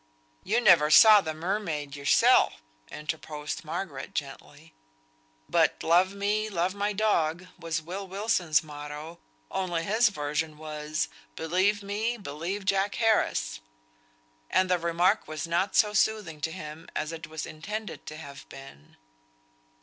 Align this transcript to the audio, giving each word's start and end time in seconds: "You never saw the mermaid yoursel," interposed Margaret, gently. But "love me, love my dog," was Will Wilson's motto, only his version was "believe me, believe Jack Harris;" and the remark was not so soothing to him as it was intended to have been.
"You 0.43 0.59
never 0.59 0.89
saw 0.89 1.21
the 1.21 1.35
mermaid 1.35 1.95
yoursel," 1.95 2.53
interposed 2.89 3.63
Margaret, 3.63 4.15
gently. 4.15 4.73
But 5.47 5.83
"love 5.83 6.15
me, 6.15 6.49
love 6.49 6.73
my 6.73 6.91
dog," 6.91 7.45
was 7.59 7.83
Will 7.83 8.07
Wilson's 8.07 8.63
motto, 8.63 9.19
only 9.51 9.83
his 9.83 10.09
version 10.09 10.57
was 10.57 11.07
"believe 11.35 11.83
me, 11.83 12.17
believe 12.17 12.65
Jack 12.65 12.95
Harris;" 12.95 13.59
and 14.49 14.71
the 14.71 14.79
remark 14.79 15.27
was 15.27 15.45
not 15.45 15.75
so 15.75 15.93
soothing 15.93 16.41
to 16.41 16.51
him 16.51 16.89
as 16.95 17.11
it 17.11 17.27
was 17.27 17.45
intended 17.45 18.07
to 18.07 18.17
have 18.17 18.49
been. 18.49 18.97